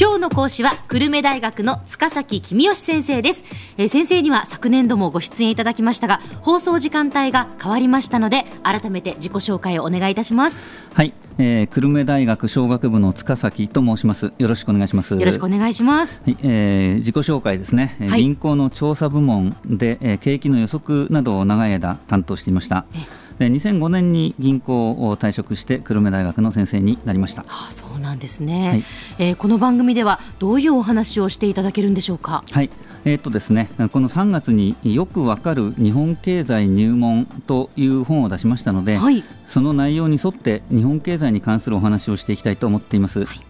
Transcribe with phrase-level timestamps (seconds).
[0.00, 3.44] 今日の講師は久留米大学の塚崎君吉先生です、
[3.76, 10.58] えー、先生には昨年度もご出演いただきましたが放送時間帯が変わりましたので改めて自己紹介をお願いいたします。
[10.94, 14.32] はい、えー、久留米大学商学部の塚崎と申します。
[14.38, 15.12] よろしくお願いします。
[15.12, 16.18] よろしくお願いします。
[16.24, 22.86] はい、えー、自己紹介ですね、はい、銀行の調査部門で、えー、景気の予測などを長い間担当していました。
[22.92, 23.00] で
[23.46, 28.84] 2005年に銀行を退職して久留米大学の先生になりました、はあ、そうなんですね、はい、
[29.18, 32.44] えー、この番組ではどういうお話をしていただけるんでしょうか？
[32.50, 32.70] はい。
[33.06, 43.24] えーとですね、この3月によくわかる日本経済入門という本を出しましたので、はい、その内容に沿って日本経済に関するお話をしていきたいと思っています。
[43.24, 43.38] はい。
[43.38, 43.44] で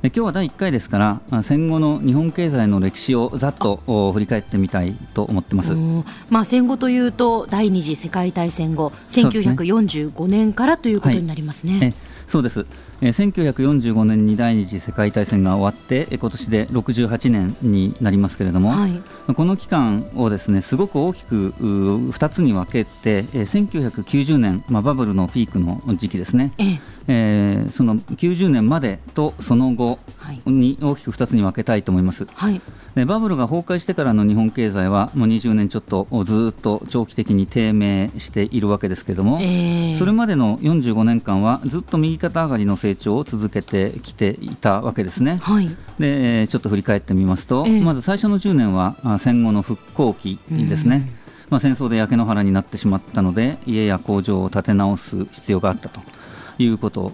[0.00, 5.74] 今日は第1回ですから戦後の日本経済の歴史をざっと振り返ってみたいと思ってます、
[6.30, 11.94] まあ、戦後というと第二次世界大戦後1945年からということになりますね。
[12.28, 12.66] そうです、
[13.00, 19.02] えー、1945年に第二次世界大戦が終わって今年で68年になりますけれども、はい、
[19.34, 26.80] この期間をですねすごく大きく2つに分けて、えー、1990年、まあ、バブルのピークの時期ですね、ええ。
[27.08, 29.98] えー、その90年までとその後
[30.44, 32.60] に大きく2つに分けたいと思います、はい、で
[33.04, 51.10] バブルが崩壊してからの日本経済はもう20年ちょっとずっと長期的に低迷しているわけですけれども、えー、それまでの45年間はずっと右肩上がりの成長を続けてきていたわけですね、はい、でちょっと振り返ってみますと、えー、まず最初の10年は戦後の復興期ですね、
[51.50, 56.00] まあ、戦争で焼け野原になってしまったので家や工場を建て直す必要があったと。
[56.58, 57.12] いうこと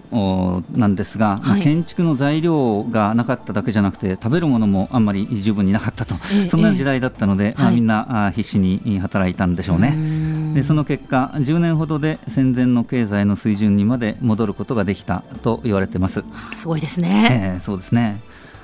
[0.73, 9.95] なんですが、はい、建築の材料がなかっただけじゃなくて食べるものもあんまり十分になかったと、えそんな時代だったので、えまあ、みんな必死に働いたんでしょうね。
[10.55, 16.23] でその結果10年ほどで戦前の経済の水準にまで戻ることができたと言われてます。
[16.55, 18.21] すごいですね、えー、そうですね。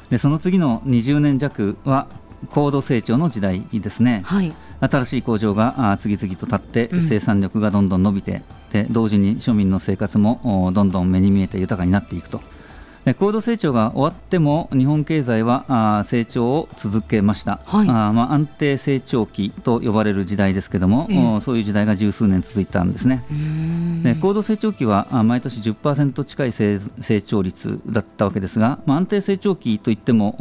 [0.10, 2.08] でその次の20年弱は
[2.50, 4.24] 高度成長の時代ですね。
[4.26, 4.54] はい。
[4.80, 12.42] 新しい工場が次々と建って生産力がどんどん伸びて、で同時に庶民の生活もどんどん目に見えて豊かになっていくと。
[13.18, 23.24] 高度成長が終わっても日本経済は成長を続けました、はい、あまあ、安定成長期と呼ばれる時代ですけども、えー、そういう時代が十数年続いたんですね。
[24.04, 26.80] で高度成長期は毎年10%近い成
[27.22, 30.36] 長率だったわけですが、まあ、安定成長期といっても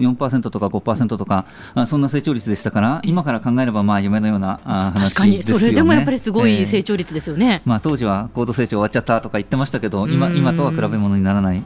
[0.00, 1.46] 4%とか5%とか
[1.86, 11.62] そんな成長率でしたから今から考えればまあ夢のような話確かにそれでもやっぱりすごい成長率ですよね、えー、まあ、当時は高度成長終わっちゃったとか言ってましたけど今今とは比べ物にならない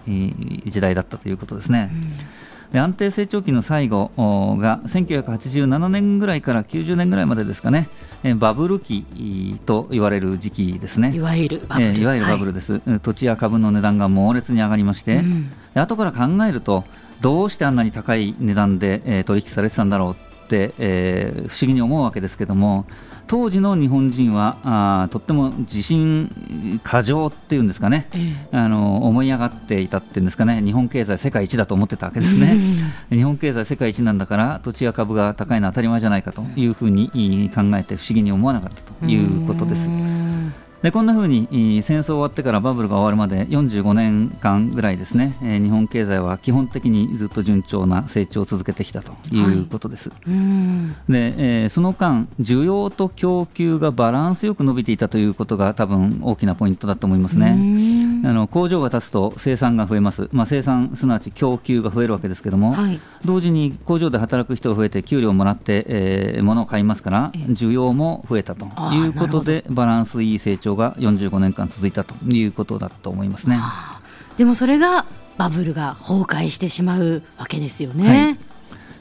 [0.66, 1.90] 時代だったということですね。
[2.72, 7.88] で安定成長期の最後が1987年ぐらいから90年ぐらいまでですかね、
[8.36, 11.14] バブル期と言われる時期ですね。
[11.14, 16.84] いわゆるバブル、えいわゆるバブルです、はい、土地や株の値段が猛烈に上がりまして、うん、後から考えると、
[17.20, 22.84] どうしてあんなに高い値段で、え取引されてたんだろうって、えー、不思議に思うわけですけども、
[23.26, 30.60] 当時の日本人はあとっても自信過剰っていうんですかね、えあの思い上がっていたっていうんですかね。
[30.62, 32.58] 日本経済世界一だと思ってたわけですね、
[33.10, 37.08] 日本経済世界一なんだから土地や株が高いのは当たり前じゃないかというふうに
[37.54, 39.88] 考えて不思議に思わなかったということです。
[40.84, 50.10] でこんなふうに戦争終わってからバブルが終わるまで45年間ぐらいですね、えー、日本経済は基本的にずっと順調な成長を続けてきたということです。
[50.10, 50.16] は
[51.08, 57.56] い、で、えー、その間需要と供給がバランスよく伸びていたということが多分大きなポイントだと思いますね。
[58.26, 73.58] あの工場が建つと生産が増えます、まあ、生産すなわち供給が増えるわけですけども、はい、同時に工場で働く人が増えて給料をもらって、えー、物を買いますから需要も増えたということでバランスいい成長が45年間続いたということだと思いますね。
[74.36, 78.08] でもそれがバブルが崩壊してしまうわけですよね。
[78.08, 78.54] はい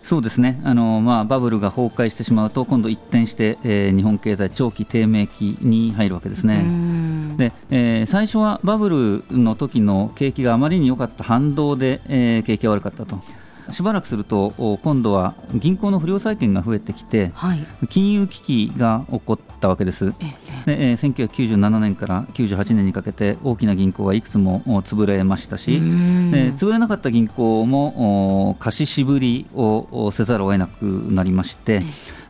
[0.03, 6.65] そうですねあの、まあ、バブルが崩壊してしまうと今度一転して、えー、日本経済長期低迷期に入るわけですね。
[7.37, 13.21] で、えー、最初はバブルの時の景気があまりに良かった反動で、えー、景気が悪かったと。
[13.71, 20.13] しばらくすると今度は銀行の不良債権が増えてきて、はい、金融危機が起こったわけです。
[20.65, 25.79] でえー、1997年から98年にかけて大きな銀行がいくつも潰れましたし、で
[26.53, 31.81] 潰れなかった銀行も貸し渋りをせざるを得なくなりまして。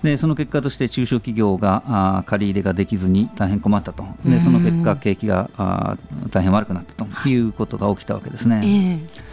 [0.04, 5.98] でその結果として中小企業があ借り入れができずに大変困ったとでその結果景気があ
[6.30, 8.62] 大変悪くなったということが起きたわけですね。
[8.64, 9.33] えー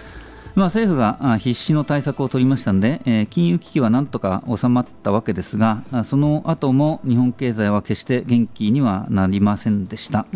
[0.54, 10.26] まあ、政府が必死の対策を取りましたので、えー、金融危機はなんとか収まったわけですが、その後も日本経済は決して元気にはなりませんでした、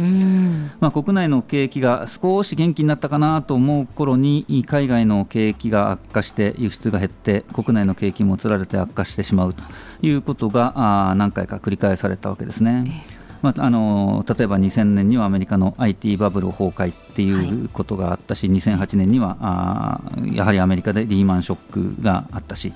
[0.81, 9.63] まあ、国内の景気が少し元気になったかなと思う頃に、海外の景気が悪化して、輸出が減って、国内の景気もつられて悪化してしまうと
[10.03, 13.05] いうことが何回か繰り返されたわけですね。
[13.45, 20.01] まあ、あの例えば2000年にはアメリカの IT バブル崩壊っていうことがあったし、はい、2008年にはあ
[20.33, 22.73] やはりアメリカでリーマンショックがあったし、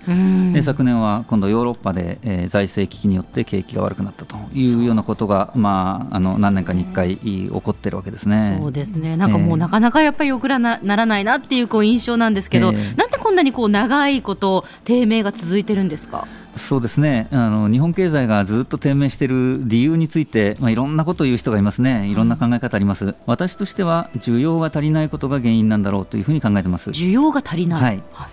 [0.53, 8.59] で昨年は今度ヨーロッパで、えー、財政危機によって景気が悪くなったというようなことが、まあ、あの何年かに1回起こってるわけですね。
[8.61, 9.17] そうですね。
[9.17, 16.29] なんかもう、なかなかやっぱりよくらならないなっていうこう印象なんですけど、えー、なんでこんなにこう長いこと低迷が続いてるんですか？
[16.59, 17.29] そうですね。
[17.31, 26.91] あの日本経済がずっと低迷している理由について、まあ、いろんなことを言う人がいますね、いろんな考え方あります、うん、私としては需要が足りないことが原因なんだろうというふうに考えてます。
[26.91, 28.29] 需要が足りない、はい、は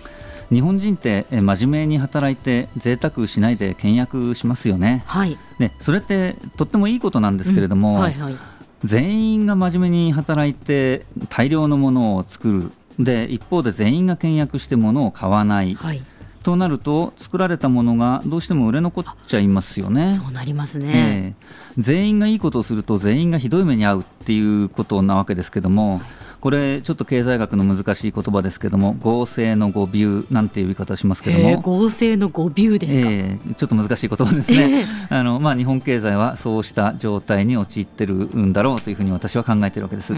[0.50, 7.96] い、日本人って真面目に働いて贅沢しないで倹約しますよね、はい、でそれってとってもいいことなんですけれども、うん。
[7.96, 8.36] はいはい、
[8.84, 12.72] 全員が真面目に働いて大量のものを作る。
[12.98, 16.02] で一方で全員が倹約してものを買わない、はい
[16.46, 20.10] となると作られたものがどうしても売れ残っちゃいますよね。
[20.10, 26.00] そうなりますね、えー、全員がいいことをすると全員がひどい目に遭うっていうことなわけですけども、
[26.40, 31.60] これちょっと経済学の難しい言葉ですけども合成の語ビューなんていう言い方しますけども。
[31.60, 40.14] 合成の語ビューですか、えー、ちょっと難しい言葉ですね、 あのまあ、日本経済はそうした状態に陥ってるんだろうというふうに私は考えているわけです。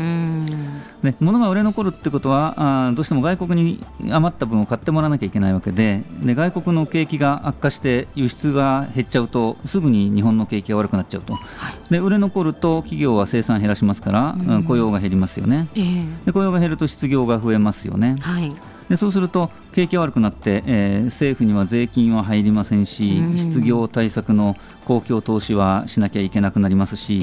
[1.02, 3.80] で物が売れ残るってことはあどうしても外国に
[4.10, 14.36] 余った分を買ってもらわなきゃいけないわけでで外国の景気が悪化して輸出が減っちゃうとすぐに日本の景気が悪くなっちゃうと、はい、で売れ残ると企業は生産減らしますから、
[14.66, 18.16] 雇用が減りますよね、えーで雇用が減ると失業が増えますよね。
[18.20, 18.52] はい
[18.88, 24.56] でそうすると景気が悪くなって、えー、政府には税金は入りませんし、うん、失業対策の
[24.86, 27.20] 公共投資はしなきゃいけなくなりますし、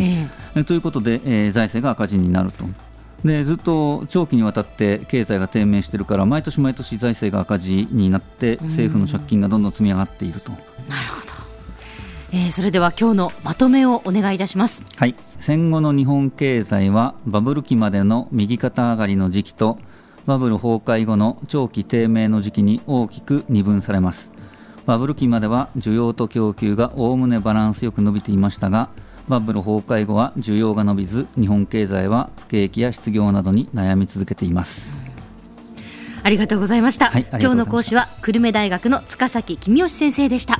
[0.56, 2.66] えー、ということで、えー、財政が赤字になると。
[3.24, 10.52] でずっと長期にわたって経済が低迷しているから毎年毎年財政が赤字になって政府の借金がどんどん積み上がっていると。
[10.52, 11.15] なるほど
[12.36, 14.84] えー、それでは今日のまとめをお願いいたします。
[14.98, 15.16] はい。
[15.40, 19.78] 戦後の日本経済はバブル期までの右肩上がりの時期と
[20.26, 24.34] バブル崩壊後の長期低迷の時期に大きく二分されます。
[24.86, 28.90] バブル期までは需要と供給がおおむねバランスよく伸びていましたが
[29.30, 35.02] バブル崩壊後は需要が伸びず日本経済は不景気や失業などに悩み続けています。
[36.22, 40.60] ありがとうございました、はい、今日の講師は久留米大学の塚崎公義先生でした